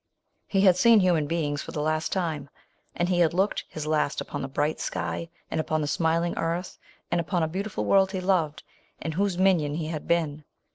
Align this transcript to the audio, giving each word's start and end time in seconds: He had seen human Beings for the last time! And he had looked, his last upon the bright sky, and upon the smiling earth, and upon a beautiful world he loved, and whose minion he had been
He 0.47 0.61
had 0.61 0.77
seen 0.77 0.99
human 1.01 1.27
Beings 1.27 1.61
for 1.61 1.71
the 1.73 1.79
last 1.79 2.11
time! 2.11 2.49
And 2.95 3.07
he 3.07 3.19
had 3.19 3.35
looked, 3.35 3.65
his 3.69 3.85
last 3.85 4.19
upon 4.19 4.41
the 4.41 4.47
bright 4.47 4.79
sky, 4.79 5.29
and 5.51 5.61
upon 5.61 5.81
the 5.81 5.87
smiling 5.87 6.35
earth, 6.39 6.79
and 7.11 7.21
upon 7.21 7.43
a 7.43 7.47
beautiful 7.47 7.85
world 7.85 8.11
he 8.11 8.19
loved, 8.19 8.63
and 8.99 9.13
whose 9.13 9.37
minion 9.37 9.75
he 9.75 9.89
had 9.89 10.07
been 10.07 10.43